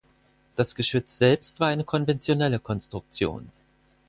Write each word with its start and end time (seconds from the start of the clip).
Das 0.55 0.73
Geschütz 0.73 1.19
selbst 1.19 1.59
war 1.59 1.67
eine 1.67 1.83
konventionelle 1.83 2.57
Konstruktion. 2.57 3.51